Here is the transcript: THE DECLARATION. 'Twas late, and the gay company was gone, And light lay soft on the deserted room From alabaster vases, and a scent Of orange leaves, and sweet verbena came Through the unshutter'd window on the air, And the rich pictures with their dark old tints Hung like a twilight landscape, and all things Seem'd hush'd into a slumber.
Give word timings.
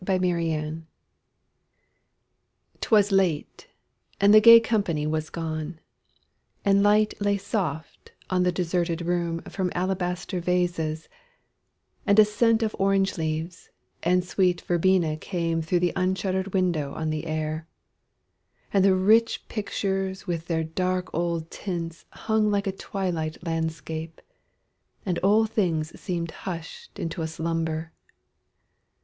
THE 0.03 0.13
DECLARATION. 0.17 0.87
'Twas 2.81 3.11
late, 3.11 3.67
and 4.19 4.33
the 4.33 4.41
gay 4.41 4.59
company 4.59 5.05
was 5.05 5.29
gone, 5.29 5.79
And 6.65 6.81
light 6.81 7.13
lay 7.21 7.37
soft 7.37 8.11
on 8.27 8.41
the 8.41 8.51
deserted 8.51 9.03
room 9.03 9.41
From 9.43 9.71
alabaster 9.75 10.39
vases, 10.39 11.07
and 12.07 12.17
a 12.17 12.25
scent 12.25 12.63
Of 12.63 12.75
orange 12.79 13.19
leaves, 13.19 13.69
and 14.01 14.25
sweet 14.25 14.61
verbena 14.61 15.17
came 15.17 15.61
Through 15.61 15.81
the 15.81 15.93
unshutter'd 15.95 16.51
window 16.51 16.95
on 16.95 17.11
the 17.11 17.27
air, 17.27 17.67
And 18.73 18.83
the 18.83 18.95
rich 18.95 19.47
pictures 19.49 20.25
with 20.25 20.47
their 20.47 20.63
dark 20.63 21.13
old 21.13 21.51
tints 21.51 22.05
Hung 22.09 22.49
like 22.49 22.65
a 22.65 22.71
twilight 22.71 23.37
landscape, 23.45 24.19
and 25.05 25.19
all 25.19 25.45
things 25.45 25.91
Seem'd 25.99 26.31
hush'd 26.31 26.99
into 26.99 27.21
a 27.21 27.27
slumber. 27.27 27.91